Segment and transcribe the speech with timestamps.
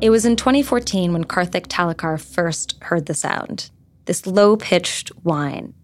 [0.00, 3.70] It was in 2014 when Karthic Thallikar first heard the sound
[4.06, 5.74] this low pitched whine.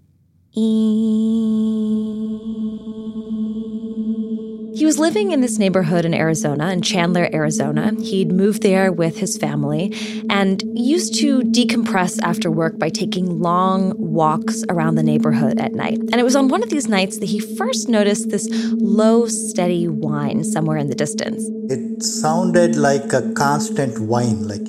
[4.76, 7.94] He was living in this neighborhood in Arizona, in Chandler, Arizona.
[7.98, 9.90] He'd moved there with his family
[10.28, 15.96] and used to decompress after work by taking long walks around the neighborhood at night.
[15.96, 19.88] And it was on one of these nights that he first noticed this low, steady
[19.88, 21.42] whine somewhere in the distance.
[21.72, 24.68] It sounded like a constant whine, like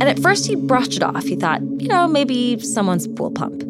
[0.00, 1.24] And at first he brushed it off.
[1.24, 3.62] He thought, you know, maybe someone's pool pump.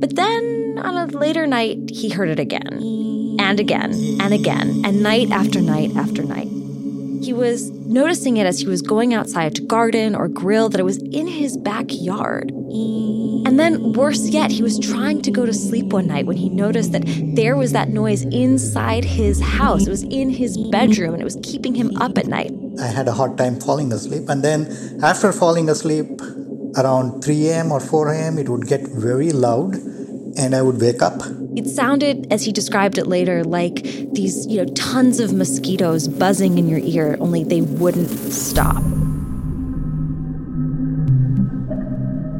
[0.00, 5.02] But then on a later night, he heard it again and again and again, and
[5.02, 6.48] night after night after night.
[7.22, 10.84] He was noticing it as he was going outside to garden or grill that it
[10.84, 12.50] was in his backyard.
[12.50, 16.48] And then, worse yet, he was trying to go to sleep one night when he
[16.48, 17.04] noticed that
[17.36, 19.86] there was that noise inside his house.
[19.86, 22.52] It was in his bedroom and it was keeping him up at night.
[22.80, 24.28] I had a hard time falling asleep.
[24.28, 26.20] And then, after falling asleep,
[26.76, 27.72] around 3 a.m.
[27.72, 31.20] or 4 a.m., it would get very loud and I would wake up.
[31.54, 36.56] It sounded, as he described it later, like these, you know, tons of mosquitoes buzzing
[36.56, 38.82] in your ear, only they wouldn't stop.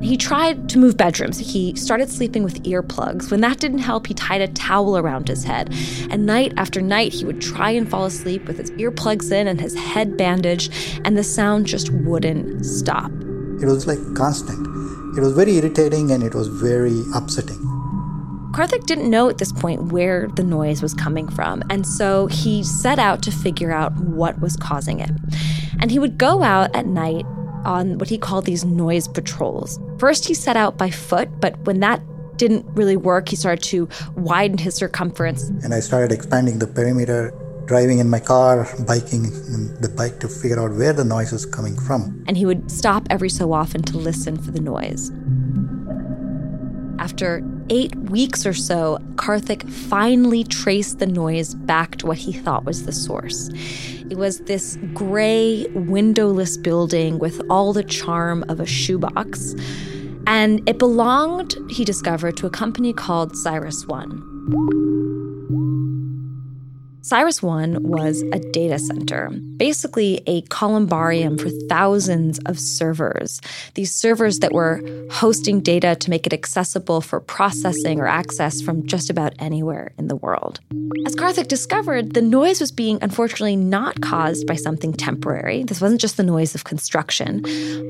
[0.03, 1.39] He tried to move bedrooms.
[1.39, 3.31] He started sleeping with earplugs.
[3.31, 5.73] When that didn't help, he tied a towel around his head.
[6.11, 9.61] And night after night, he would try and fall asleep with his earplugs in and
[9.61, 10.73] his head bandaged,
[11.05, 13.13] and the sound just wouldn't stop.
[13.63, 14.67] It was like constant.
[15.17, 17.72] It was very irritating and it was very upsetting.
[18.53, 22.63] Karthic didn't know at this point where the noise was coming from, and so he
[22.63, 25.11] set out to figure out what was causing it.
[25.81, 27.25] And he would go out at night
[27.65, 29.81] on what he called these noise patrols.
[29.99, 32.03] First, he set out by foot, but when that
[32.37, 35.49] didn't really work, he started to widen his circumference.
[35.65, 37.33] And I started expanding the perimeter,
[37.67, 39.23] driving in my car, biking
[39.81, 42.23] the bike to figure out where the noise was coming from.
[42.27, 45.11] And he would stop every so often to listen for the noise.
[46.99, 52.65] After eight weeks or so, Karthic finally traced the noise back to what he thought
[52.65, 53.49] was the source.
[54.11, 59.55] It was this gray, windowless building with all the charm of a shoebox.
[60.27, 65.22] And it belonged, he discovered, to a company called Cyrus One.
[67.05, 73.41] Cyrus One was a data center, basically a columbarium for thousands of servers.
[73.75, 74.81] These servers that were
[75.11, 80.07] hosting data to make it accessible for processing or access from just about anywhere in
[80.07, 80.61] the world.
[81.05, 85.65] As Karthic discovered, the noise was being unfortunately not caused by something temporary.
[85.65, 87.43] This wasn't just the noise of construction,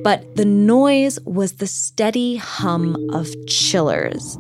[0.02, 4.38] but the noise was the steady hum of chillers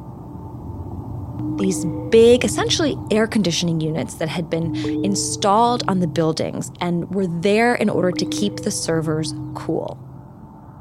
[1.58, 4.74] these big, essentially air conditioning units that had been
[5.04, 9.98] installed on the buildings and were there in order to keep the servers cool.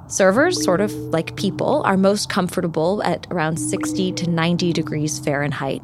[0.08, 5.81] Servers, sort of like people, are most comfortable at around 60 to 90 degrees Fahrenheit.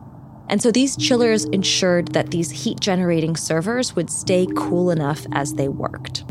[0.50, 5.54] And so these chillers ensured that these heat generating servers would stay cool enough as
[5.54, 6.24] they worked.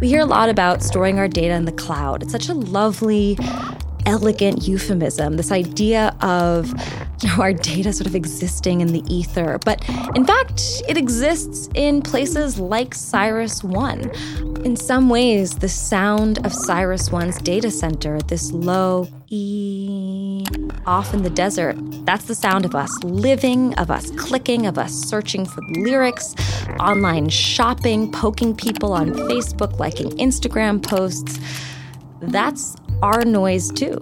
[0.00, 2.22] We hear a lot about storing our data in the cloud.
[2.22, 3.38] It's such a lovely,
[4.06, 6.68] elegant euphemism, this idea of
[7.20, 9.58] you know, our data sort of existing in the ether.
[9.64, 14.10] But in fact, it exists in places like Cyrus One.
[14.64, 20.44] In some ways, the sound of Cyrus One's data center, this low e
[20.86, 24.92] off in the desert, that's the sound of us living, of us clicking, of us
[24.92, 26.34] searching for lyrics,
[26.78, 31.38] online shopping, poking people on Facebook, liking Instagram posts.
[32.20, 33.98] That's our noise too.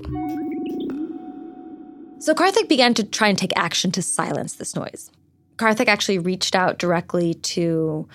[2.19, 5.11] So Karthic began to try and take action to silence this noise.
[5.57, 8.09] Karthic actually reached out directly to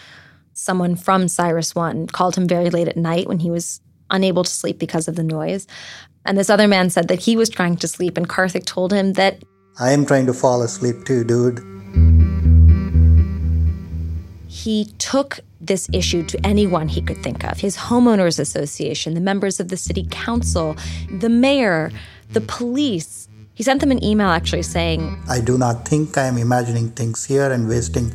[0.54, 4.52] someone from Cyrus One, called him very late at night when he was unable to
[4.52, 5.68] sleep because of the noise.
[6.26, 9.14] And this other man said that he was trying to sleep, and Karthic told him
[9.14, 9.44] that
[9.80, 11.60] I am trying to fall asleep too, dude.
[14.48, 19.60] He took this issue to anyone he could think of his homeowners association, the members
[19.60, 20.76] of the city council,
[21.20, 21.92] the mayor,
[22.32, 23.28] the police.
[23.54, 27.26] He sent them an email actually saying, I do not think I am imagining things
[27.26, 28.10] here and wasting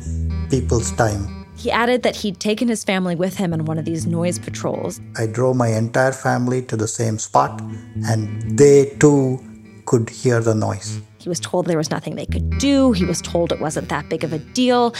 [0.49, 1.45] people's time.
[1.55, 4.99] He added that he'd taken his family with him on one of these noise patrols.
[5.17, 7.61] I drove my entire family to the same spot,
[8.05, 9.39] and they too
[9.85, 10.99] could hear the noise.
[11.19, 12.91] He was told there was nothing they could do.
[12.91, 14.93] He was told it wasn't that big of a deal.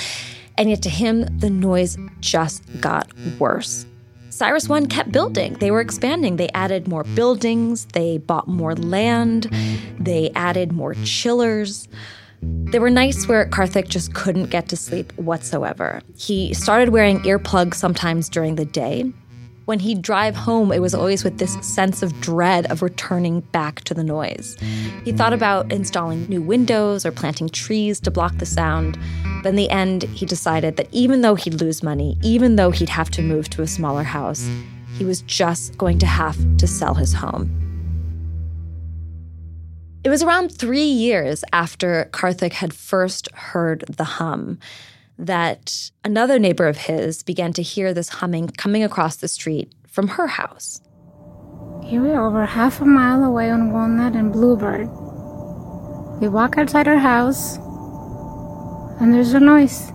[0.58, 3.86] And yet to him, the noise just got worse.
[4.30, 5.54] Cyrus One kept building.
[5.60, 6.36] They were expanding.
[6.36, 9.50] They added more buildings, they bought more land,
[9.98, 11.88] they added more chillers.
[12.42, 16.02] There were nights where Karthic just couldn't get to sleep whatsoever.
[16.18, 19.12] He started wearing earplugs sometimes during the day.
[19.66, 23.84] When he'd drive home, it was always with this sense of dread of returning back
[23.86, 24.56] to the noise.
[25.04, 29.00] He thought about installing new windows or planting trees to block the sound,
[29.42, 32.90] but in the end, he decided that even though he'd lose money, even though he'd
[32.90, 34.48] have to move to a smaller house,
[34.98, 37.50] he was just going to have to sell his home.
[40.04, 44.60] It was around three years after Karthic had first heard the hum
[45.18, 50.10] that another neighbor of his began to hear this humming coming across the street from
[50.10, 50.82] her house.
[51.84, 54.88] Here we are over half a mile away on Walnut and Bluebird.
[56.20, 57.58] We walk outside our house,
[59.00, 59.90] and there's a noise.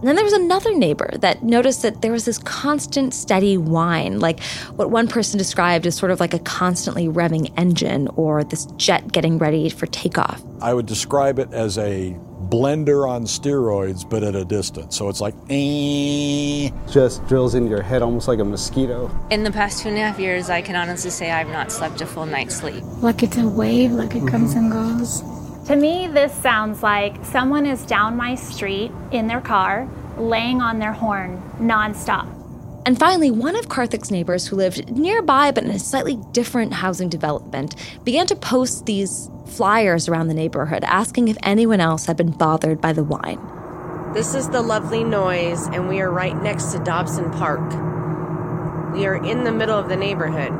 [0.00, 4.18] And then there was another neighbor that noticed that there was this constant, steady whine,
[4.18, 4.42] like
[4.76, 9.12] what one person described as sort of like a constantly revving engine or this jet
[9.12, 10.42] getting ready for takeoff.
[10.62, 14.96] I would describe it as a blender on steroids, but at a distance.
[14.96, 16.70] So it's like, eh.
[16.90, 19.10] Just drills into your head almost like a mosquito.
[19.30, 22.00] In the past two and a half years, I can honestly say I've not slept
[22.00, 22.82] a full night's sleep.
[23.02, 25.22] Like it's a wave, like it comes and goes.
[25.68, 30.78] To me, this sounds like someone is down my street in their car, laying on
[30.78, 32.39] their horn nonstop.
[32.90, 37.08] And finally, one of Karthic's neighbors who lived nearby but in a slightly different housing
[37.08, 42.32] development began to post these flyers around the neighborhood asking if anyone else had been
[42.32, 43.38] bothered by the whine.
[44.12, 47.60] This is the lovely noise, and we are right next to Dobson Park.
[48.92, 50.50] We are in the middle of the neighborhood,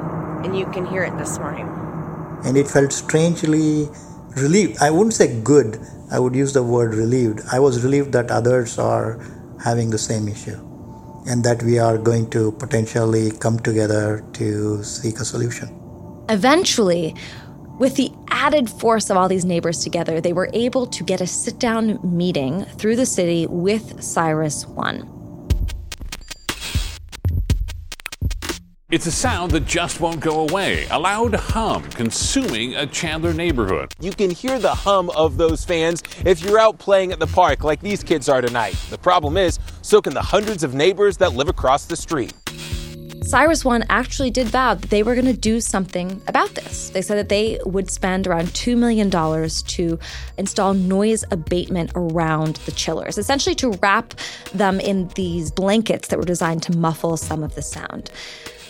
[0.46, 1.66] and you can hear it this morning.
[2.44, 3.88] And it felt strangely
[4.36, 4.80] relieved.
[4.80, 7.40] I wouldn't say good, I would use the word relieved.
[7.50, 9.18] I was relieved that others are
[9.64, 10.69] having the same issue
[11.26, 15.68] and that we are going to potentially come together to seek a solution.
[16.28, 17.14] Eventually,
[17.78, 21.26] with the added force of all these neighbors together, they were able to get a
[21.26, 25.08] sit down meeting through the city with Cyrus One.
[28.90, 30.88] It's a sound that just won't go away.
[30.90, 33.94] A loud hum consuming a Chandler neighborhood.
[34.00, 37.62] You can hear the hum of those fans if you're out playing at the park
[37.62, 38.74] like these kids are tonight.
[38.90, 42.32] The problem is, so can the hundreds of neighbors that live across the street.
[43.22, 46.90] Cyrus One actually did vow that they were going to do something about this.
[46.90, 49.98] They said that they would spend around $2 million to
[50.38, 54.14] install noise abatement around the chillers, essentially to wrap
[54.54, 58.12] them in these blankets that were designed to muffle some of the sound.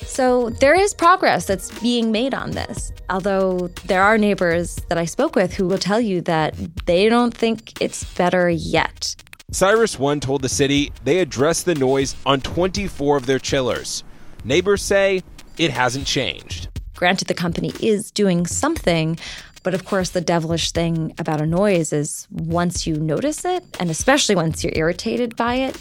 [0.06, 2.92] So there is progress that's being made on this.
[3.10, 6.54] Although there are neighbors that I spoke with who will tell you that
[6.86, 9.16] they don't think it's better yet.
[9.52, 14.04] Cyrus One told the city they addressed the noise on 24 of their chillers.
[14.44, 15.22] Neighbors say
[15.58, 16.68] it hasn't changed.
[16.94, 19.18] Granted, the company is doing something,
[19.64, 23.90] but of course, the devilish thing about a noise is once you notice it, and
[23.90, 25.76] especially once you're irritated by it,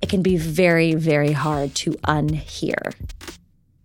[0.00, 2.94] it can be very, very hard to unhear.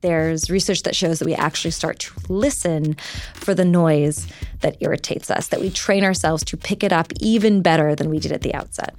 [0.01, 2.95] There's research that shows that we actually start to listen
[3.33, 4.27] for the noise
[4.61, 8.19] that irritates us, that we train ourselves to pick it up even better than we
[8.19, 8.95] did at the outset.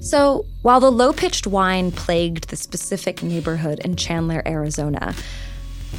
[0.00, 5.14] So, while the low pitched whine plagued the specific neighborhood in Chandler, Arizona,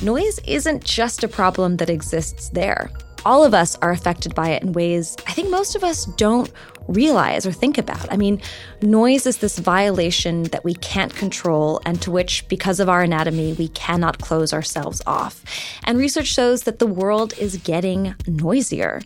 [0.01, 2.89] noise isn't just a problem that exists there
[3.27, 6.49] all of us are affected by it in ways I think most of us don't
[6.87, 8.11] realize or think about.
[8.11, 8.41] I mean,
[8.81, 13.53] noise is this violation that we can't control and to which, because of our anatomy,
[13.53, 15.43] we cannot close ourselves off.
[15.83, 19.01] And research shows that the world is getting noisier.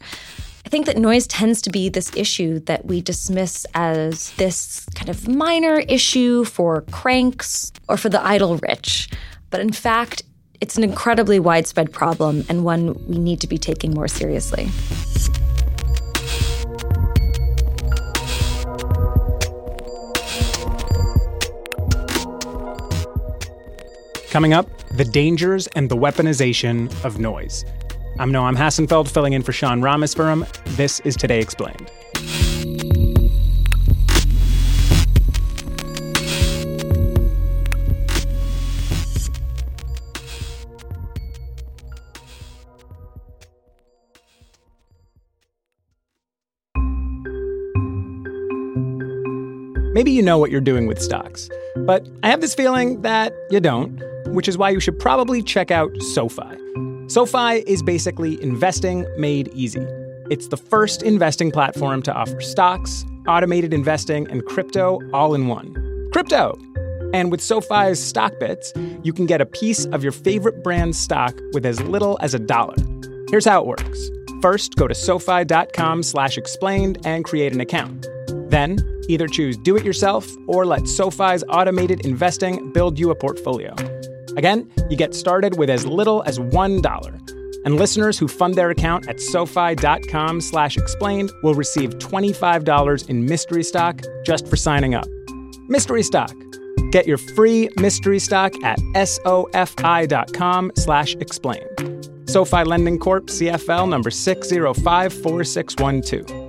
[0.66, 5.10] I think that noise tends to be this issue that we dismiss as this kind
[5.10, 9.10] of minor issue for cranks or for the idle rich.
[9.50, 10.24] But in fact,
[10.62, 14.70] it's an incredibly widespread problem and one we need to be taking more seriously.
[24.32, 27.66] Coming up, the dangers and the weaponization of noise.
[28.18, 30.48] I'm Noam Hassenfeld filling in for Sean Rameswaram.
[30.78, 31.92] This is Today Explained.
[49.94, 51.50] Maybe you know what you're doing with stocks,
[51.86, 55.72] but I have this feeling that you don't, which is why you should probably check
[55.72, 56.58] out SoFi.
[57.08, 59.86] SoFi is basically investing made easy.
[60.30, 65.76] It's the first investing platform to offer stocks, automated investing, and crypto all in one.
[66.14, 66.58] Crypto!
[67.14, 68.72] And with SoFi's Stock Bits,
[69.04, 72.40] you can get a piece of your favorite brand's stock with as little as a
[72.40, 72.76] dollar.
[73.30, 74.10] Here's how it works
[74.42, 78.08] First, go to SoFi.com slash explained and create an account.
[78.50, 83.76] Then, either choose do it yourself or let SoFi's automated investing build you a portfolio.
[84.38, 87.62] Again, you get started with as little as $1.
[87.64, 93.64] And listeners who fund their account at SoFi.com slash explained will receive $25 in mystery
[93.64, 95.06] stock just for signing up.
[95.68, 96.34] Mystery stock.
[96.92, 102.10] Get your free mystery stock at SoFi.com slash explained.
[102.26, 103.28] SoFi Lending Corp.
[103.28, 106.48] CFL number 6054612.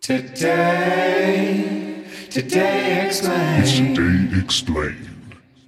[0.00, 1.81] Today,
[2.32, 3.66] today explained.
[3.66, 5.08] Today explained.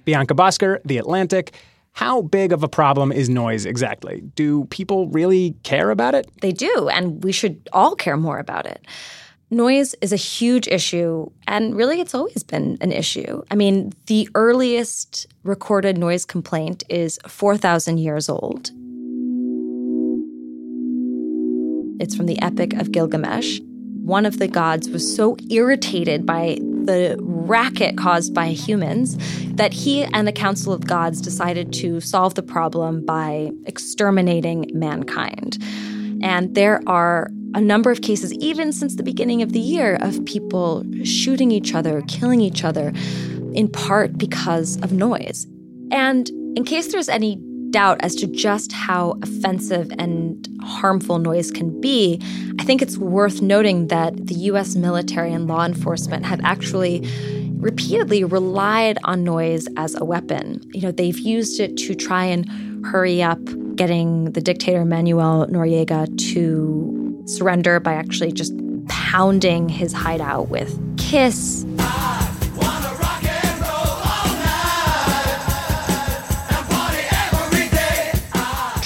[0.03, 1.53] Bianca Bosker, The Atlantic.
[1.91, 4.21] How big of a problem is noise exactly?
[4.35, 6.29] Do people really care about it?
[6.41, 8.85] They do, and we should all care more about it.
[9.51, 13.43] Noise is a huge issue, and really it's always been an issue.
[13.51, 18.71] I mean, the earliest recorded noise complaint is 4,000 years old.
[22.01, 23.59] It's from the Epic of Gilgamesh.
[24.05, 29.17] One of the gods was so irritated by the racket caused by humans
[29.55, 35.57] that he and the Council of Gods decided to solve the problem by exterminating mankind.
[36.21, 40.23] And there are a number of cases, even since the beginning of the year, of
[40.25, 42.93] people shooting each other, killing each other,
[43.53, 45.47] in part because of noise.
[45.89, 47.37] And in case there's any
[47.75, 52.17] doubt as to just how offensive and harmful noise can be,
[52.57, 57.05] I think it's worth noting that the US military and law enforcement have actually
[57.57, 60.61] repeatedly relied on noise as a weapon.
[60.73, 62.45] You know, they've used it to try and
[62.85, 63.41] hurry up
[63.75, 68.53] getting the dictator Manuel Noriega to surrender by actually just
[68.87, 71.65] pounding his hideout with Kiss.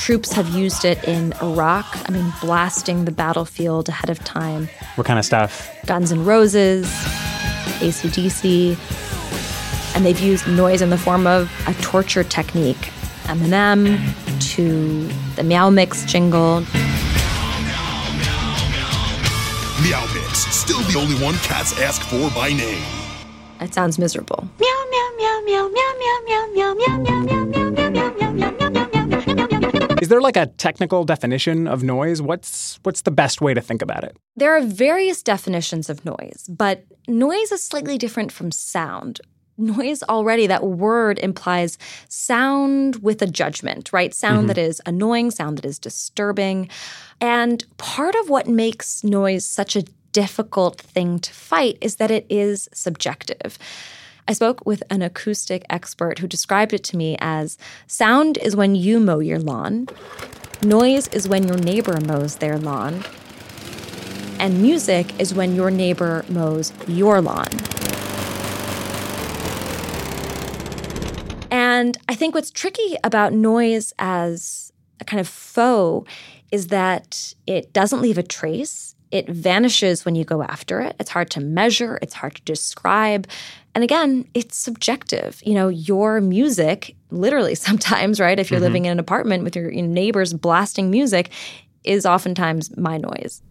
[0.10, 1.86] Troops have used it in Iraq.
[2.10, 4.68] I mean, blasting the battlefield ahead of time.
[4.96, 5.70] What kind of stuff?
[5.86, 6.88] Guns N' Roses,
[7.78, 8.76] ACDC.
[9.96, 12.90] And they've used noise in the form of a torture technique.
[13.26, 14.00] Eminem
[14.56, 16.62] to the Meow Mix jingle.
[19.84, 22.82] Meow Mix, still the only one cats ask for by name.
[23.62, 24.48] It sounds miserable.
[24.60, 28.32] Meow, meow, meow, meow, meow, meow, meow, meow, meow, meow, meow, meow, meow, meow, meow,
[28.32, 28.99] meow, meow, meow, meow.
[30.02, 32.22] Is there like a technical definition of noise?
[32.22, 34.18] What's what's the best way to think about it?
[34.36, 39.20] There are various definitions of noise, but noise is slightly different from sound.
[39.58, 41.78] Noise already, that word implies
[42.08, 44.14] sound with a judgment, right?
[44.14, 44.48] Sound Mhm.
[44.48, 46.70] that is annoying, sound that is disturbing.
[47.20, 52.26] And part of what makes noise such a difficult thing to fight is that it
[52.30, 53.58] is subjective.
[54.28, 57.58] I spoke with an acoustic expert who described it to me as
[57.88, 59.88] sound is when you mow your lawn,
[60.62, 63.04] noise is when your neighbor mows their lawn,
[64.40, 67.48] and music is when your neighbor mows your lawn.
[71.52, 76.06] And I think what's tricky about noise as a kind of foe
[76.52, 78.96] is that it doesn't leave a trace.
[79.12, 80.96] It vanishes when you go after it.
[81.00, 83.28] It's hard to measure, it's hard to describe.
[83.80, 85.42] And again, it's subjective.
[85.46, 88.38] You know, your music, literally sometimes, right?
[88.38, 88.64] If you're Mhm.
[88.64, 91.30] living in an apartment with your, your neighbors blasting music,
[91.86, 93.42] is oftentimes my noise.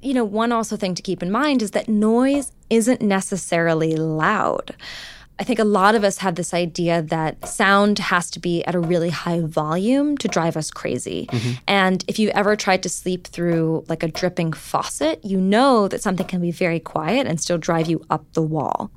[0.00, 4.74] You know, one also thing to keep in mind is that noise isn't necessarily loud.
[5.38, 8.74] I think a lot of us have this idea that sound has to be at
[8.74, 11.28] a really high volume to drive us crazy.
[11.68, 16.02] And if you've ever tried to sleep through like a dripping faucet, you know that
[16.02, 18.90] something can be very quiet and still drive you up the wall.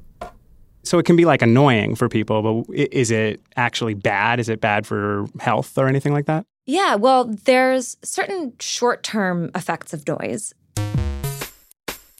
[0.84, 4.40] So it can be like annoying for people, but is it actually bad?
[4.40, 6.46] Is it bad for health or anything like that?
[6.66, 10.54] Yeah, well, there's certain short term effects of noise.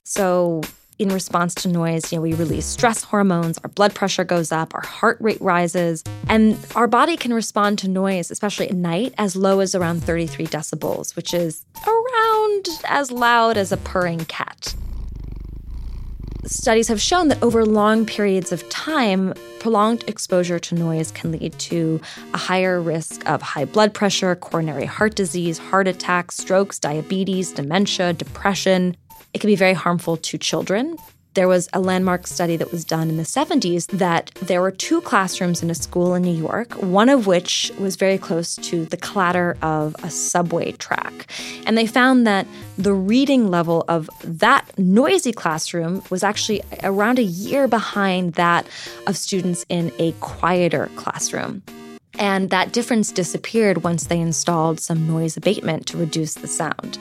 [0.04, 0.60] So,
[0.98, 4.74] in response to noise, you know, we release stress hormones, our blood pressure goes up,
[4.74, 9.34] our heart rate rises, and our body can respond to noise, especially at night, as
[9.34, 14.74] low as around 33 decibels, which is around as loud as a purring cat.
[16.44, 21.56] Studies have shown that over long periods of time, prolonged exposure to noise can lead
[21.60, 22.00] to
[22.34, 28.12] a higher risk of high blood pressure, coronary heart disease, heart attacks, strokes, diabetes, dementia,
[28.12, 28.96] depression.
[29.32, 30.96] It can be very harmful to children.
[31.34, 35.00] There was a landmark study that was done in the 70s that there were two
[35.00, 38.98] classrooms in a school in New York, one of which was very close to the
[38.98, 41.26] clatter of a subway track.
[41.64, 42.46] And they found that
[42.76, 48.66] the reading level of that noisy classroom was actually around a year behind that
[49.06, 51.62] of students in a quieter classroom.
[52.18, 56.98] And that difference disappeared once they installed some noise abatement to reduce the sound.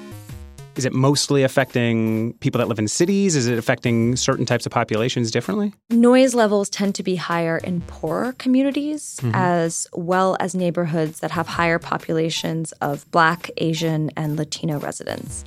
[0.77, 3.35] Is it mostly affecting people that live in cities?
[3.35, 5.73] Is it affecting certain types of populations differently?
[5.89, 9.31] Noise levels tend to be higher in poorer communities, Mhm.
[9.35, 15.43] as well as neighborhoods that have higher populations of Black, Asian, and Latino residents.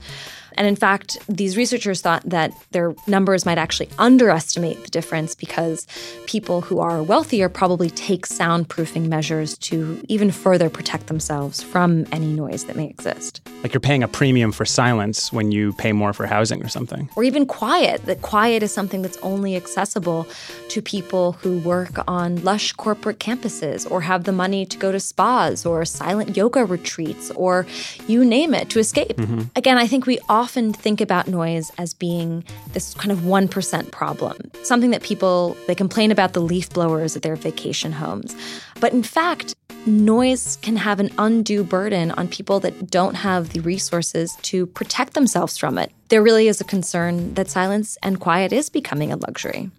[0.57, 5.87] And in fact, these researchers thought that their numbers might actually underestimate the difference because
[6.27, 12.27] people who are wealthier probably take soundproofing measures to even further protect themselves from any
[12.33, 13.41] noise that may exist.
[13.63, 17.09] Like you're paying a premium for silence when you pay more for housing or something.
[17.17, 18.05] or even quiet.
[18.07, 20.27] That quiet is something that's only accessible
[20.69, 25.01] to people who work on lush corporate campuses or have the money to go to
[25.01, 27.67] spas or silent yoga retreats or
[28.07, 29.17] you name it to escape.
[29.17, 29.51] Mhm.
[29.57, 34.37] Again, I think we often think about noise as being this kind of 1% problem,
[34.63, 38.35] something that people they complain about the leaf blowers at their vacation homes.
[38.81, 39.55] But in fact,
[39.87, 45.15] noise can have an undue burden on people that don't have the resources to protect
[45.15, 45.93] themselves from it.
[46.09, 49.71] There really is a concern that silence and quiet is becoming a luxury.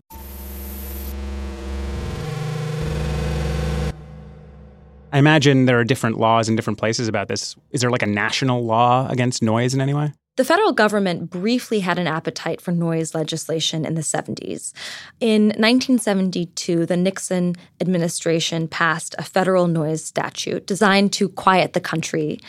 [5.13, 7.55] I imagine there are different laws in different places about this.
[7.71, 10.11] Is there like a national law against noise in any way?
[10.37, 14.73] The federal government briefly had an appetite for noise legislation in the 70s.
[15.21, 22.39] In 1972, the Nixon administration passed a federal noise statute designed to quiet the country.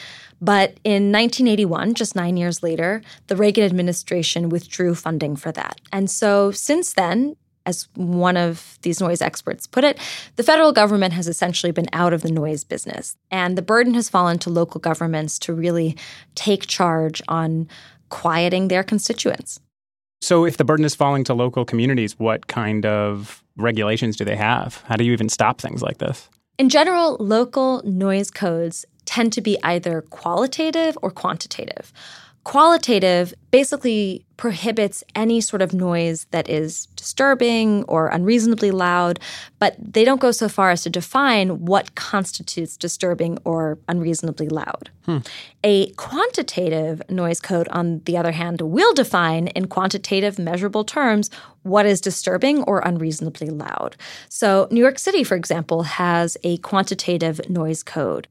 [0.40, 5.80] But in 1981, just nine years later, the Reagan administration withdrew funding for that.
[5.92, 9.98] And so since then, as one of these noise experts put it,
[10.36, 13.16] the federal government has essentially been out of the noise business.
[13.30, 15.96] And the burden has fallen to local governments to really
[16.34, 17.68] take charge on
[18.08, 19.60] quieting their constituents.
[20.22, 24.36] So if the burden is falling to local communities, what kind of regulations do they
[24.36, 24.82] have?
[24.86, 26.28] How do you even stop things like this?
[26.58, 31.92] In general, local noise codes tend to be either qualitative or quantitative.
[32.46, 39.18] Qualitative basically prohibits any sort of noise that is disturbing or unreasonably loud,
[39.58, 44.90] but they don't go so far as to define what constitutes disturbing or unreasonably loud.
[45.06, 45.18] Hmm.
[45.64, 51.30] A quantitative noise code, on the other hand, will define in quantitative, measurable terms
[51.64, 53.96] what is disturbing or unreasonably loud.
[54.28, 58.28] So, New York City, for example, has a quantitative noise code.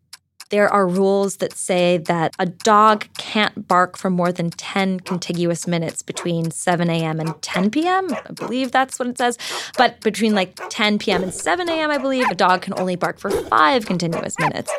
[0.49, 5.67] There are rules that say that a dog can't bark for more than 10 contiguous
[5.67, 7.19] minutes between 7 a.m.
[7.19, 8.13] and 10 p.m.
[8.13, 9.37] I believe that's what it says.
[9.77, 11.23] But between like 10 p.m.
[11.23, 14.71] and 7 a.m., I believe, a dog can only bark for five continuous minutes.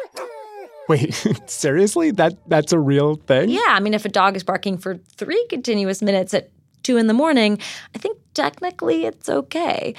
[0.89, 1.15] Wait,
[1.47, 2.11] seriously?
[2.13, 3.51] That that's a real thing?
[3.51, 6.51] Yeah, I mean, if a dog is barking for three continuous minutes at
[6.83, 7.59] two in the morning,
[7.95, 9.95] I think technically it's okay.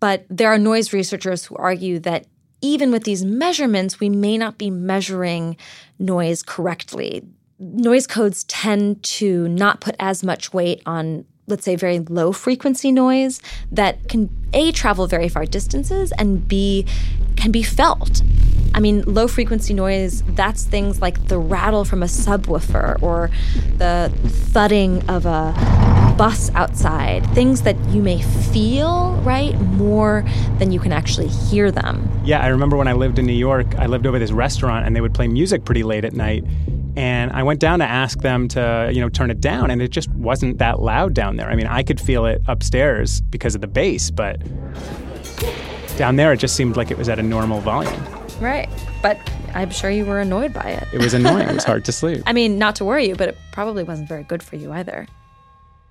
[0.00, 2.26] But there are noise researchers who argue that
[2.64, 5.56] even with these measurements, we may not be measuring
[5.98, 7.22] noise correctly.
[7.58, 12.90] Noise codes tend to not put as much weight on, let's say, very low frequency
[12.90, 16.86] noise that can A, travel very far distances, and B,
[17.36, 18.22] can be felt.
[18.74, 23.30] I mean, low frequency noise, that's things like the rattle from a subwoofer or
[23.78, 24.12] the
[24.52, 25.52] thudding of a
[26.18, 30.24] bus outside, things that you may feel, right, more
[30.58, 32.08] than you can actually hear them.
[32.24, 34.94] Yeah, I remember when I lived in New York, I lived over this restaurant and
[34.94, 36.44] they would play music pretty late at night.
[36.96, 39.88] And I went down to ask them to, you know, turn it down and it
[39.88, 41.48] just wasn't that loud down there.
[41.48, 44.40] I mean, I could feel it upstairs because of the bass, but
[45.96, 48.02] down there it just seemed like it was at a normal volume.
[48.40, 48.68] Right.
[49.02, 49.18] But
[49.54, 50.88] I'm sure you were annoyed by it.
[50.92, 51.48] It was annoying.
[51.48, 52.22] it was hard to sleep.
[52.26, 55.06] I mean, not to worry you, but it probably wasn't very good for you either.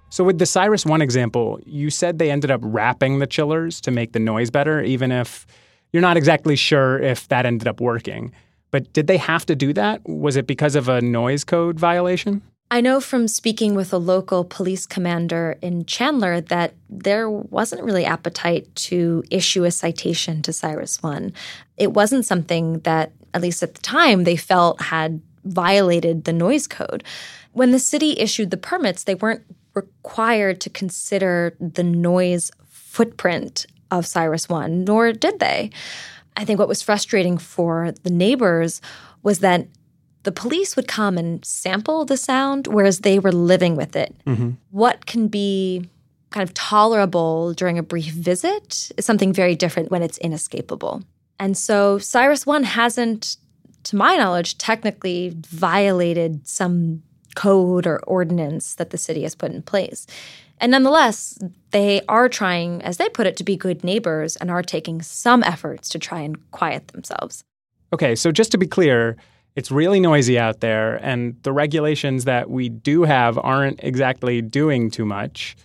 [0.10, 3.92] So with the Cyrus One example, you said they ended up wrapping the chillers to
[3.92, 5.48] make the noise better, even if
[5.92, 8.32] you're not exactly sure if that ended up working.
[8.74, 10.02] But did they have to do that?
[10.04, 12.42] Was it because of a noise code violation?
[12.72, 18.04] I know from speaking with a local police commander in Chandler that there wasn't really
[18.04, 21.34] appetite to issue a citation to Cyrus One.
[21.78, 26.66] It wasn't something that, at least at the time, they felt had violated the noise
[26.66, 27.04] code.
[27.52, 29.44] When the city issued the permits, they weren't
[29.76, 35.70] required to consider the noise footprint of Cyrus One, nor did they.
[36.36, 38.82] I think what was frustrating for the neighbors
[39.22, 39.68] was that
[40.24, 44.16] the police would come and sample the sound, whereas they were living with it.
[44.26, 44.52] Mm-hmm.
[44.72, 45.90] What can be
[46.32, 51.04] kind of tolerable during a brief visit is something very different when it's inescapable.
[51.40, 53.38] And so Cyrus One hasn't,
[53.84, 57.04] to my knowledge, technically violated some
[57.36, 60.08] code or ordinance that the city has put in place.
[60.60, 61.38] And nonetheless,
[61.72, 65.44] they are trying, as they put it, to be good neighbors and are taking some
[65.44, 67.44] efforts to try and quiet themselves.
[67.92, 69.18] Okay, so just to be clear,
[69.56, 74.90] it's really noisy out there, and the regulations that we do have aren't exactly doing
[74.90, 75.56] too much.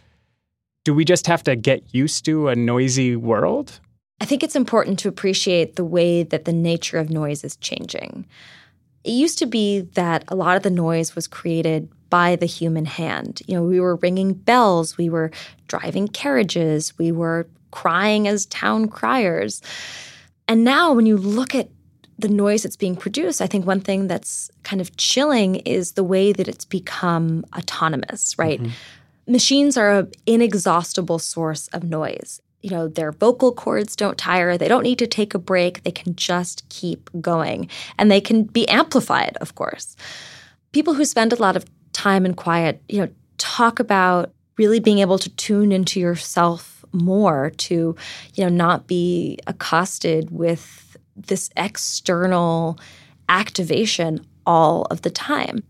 [0.84, 3.80] Do we just have to get used to a noisy world?
[4.20, 8.26] I think it's important to appreciate the way that the nature of noise is changing.
[9.04, 12.84] It used to be that a lot of the noise was created by the human
[12.84, 13.42] hand.
[13.46, 15.30] You know, we were ringing bells, we were
[15.66, 19.62] driving carriages, we were crying as town criers.
[20.46, 21.68] And now, when you look at
[22.18, 26.04] the noise that's being produced, I think one thing that's kind of chilling is the
[26.04, 28.60] way that it's become autonomous, right?
[28.60, 29.32] Mm-hmm.
[29.32, 32.40] Machines are an inexhaustible source of noise.
[32.62, 34.58] You know, their vocal cords don't tire.
[34.58, 35.84] They don't need to take a break.
[35.84, 37.68] They can just keep going.
[37.98, 39.94] And they can be amplified, of course.
[40.72, 41.64] People who spend a lot of
[41.98, 43.08] time and quiet, you know,
[43.38, 47.96] talk about really being able to tune into yourself more to,
[48.34, 52.78] you know, not be accosted with this external
[53.28, 55.62] activation all of the time.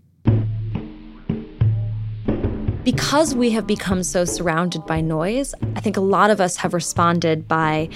[2.84, 6.74] Because we have become so surrounded by noise, I think a lot of us have
[6.74, 7.88] responded by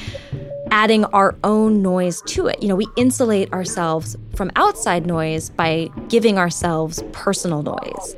[0.70, 2.62] adding our own noise to it.
[2.62, 8.16] You know, we insulate ourselves from outside noise by giving ourselves personal noise.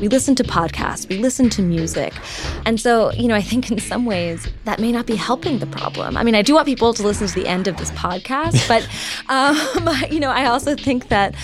[0.00, 2.14] We listen to podcasts, we listen to music.
[2.64, 5.66] And so, you know, I think in some ways that may not be helping the
[5.66, 6.16] problem.
[6.16, 8.88] I mean, I do want people to listen to the end of this podcast, but,
[9.28, 9.56] um,
[10.10, 11.34] you know, I also think that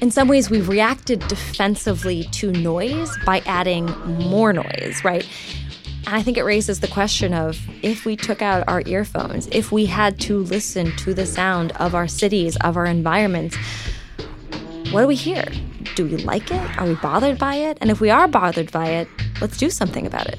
[0.00, 5.28] in some ways we've reacted defensively to noise by adding more noise, right?
[6.06, 9.70] And I think it raises the question of if we took out our earphones, if
[9.70, 13.56] we had to listen to the sound of our cities, of our environments,
[14.90, 15.44] what do we hear?
[15.98, 16.78] Do we like it?
[16.78, 17.76] Are we bothered by it?
[17.80, 19.08] And if we are bothered by it,
[19.40, 20.38] let's do something about it.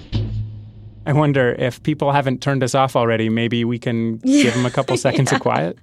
[1.05, 4.43] I wonder if people haven't turned us off already, maybe we can yeah.
[4.43, 5.35] give them a couple seconds yeah.
[5.35, 5.77] of quiet.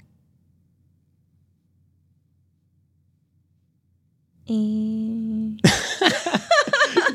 [4.46, 5.58] you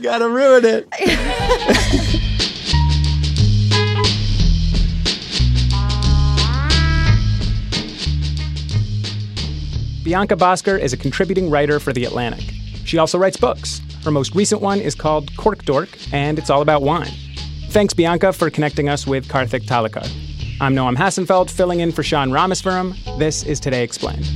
[0.03, 0.87] gotta ruin it.
[10.03, 12.50] Bianca Bosker is a contributing writer for The Atlantic.
[12.91, 13.79] She also writes books.
[14.03, 17.13] Her most recent one is called Cork Dork, and it's all about wine.
[17.69, 20.05] Thanks, Bianca, for connecting us with Karthic Thallikar.
[20.59, 22.93] I'm Noam Hassenfeld, filling in for Sean Rameswaram.
[23.17, 24.27] This is Today Explained.